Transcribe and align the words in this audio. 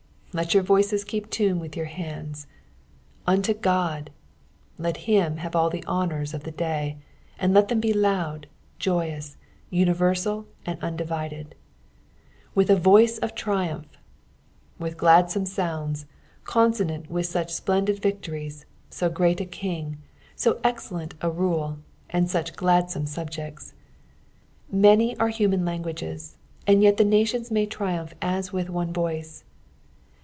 let 0.33 0.53
your 0.53 0.63
voices 0.63 1.03
keep 1.03 1.29
tune 1.29 1.59
with 1.59 1.75
your 1.75 1.87
hands." 1.87 2.47
Unto 3.27 3.51
Ood," 3.51 4.11
let 4.79 4.95
him 4.95 5.35
have 5.35 5.57
all 5.57 5.69
the 5.69 5.83
honours 5.85 6.33
of 6.33 6.45
the 6.45 6.51
day, 6.53 6.95
and 7.37 7.53
let 7.53 7.67
them 7.67 7.81
be 7.81 7.91
loud, 7.91 8.47
joyous, 8.79 9.35
universal, 9.69 10.47
and 10.65 10.81
undivided." 10.81 11.53
With 12.55 12.69
the 12.69 12.77
Boiee 12.77 13.19
of 13.21 13.35
triumph," 13.35 13.97
with 14.79 14.95
gladsome 14.95 15.43
■onnda, 15.43 16.05
consonant 16.45 17.11
with 17.11 17.25
such 17.25 17.53
splendid 17.53 17.99
victories, 18.01 18.65
so 18.89 19.09
great 19.09 19.41
a 19.41 19.45
King, 19.45 19.97
so 20.33 20.61
excellent 20.63 21.13
a 21.19 21.29
role, 21.29 21.77
and 22.09 22.31
such 22.31 22.55
gladsome 22.55 23.05
subjects. 23.05 23.73
Many 24.71 25.13
are 25.17 25.27
human 25.27 25.65
languages, 25.65 26.37
and 26.65 26.81
yet 26.81 26.95
the 26.95 27.03
nations 27.03 27.51
may 27.51 27.65
triumph 27.65 28.13
as 28.21 28.53
with 28.53 28.69
one 28.69 28.93
voice. 28.93 29.43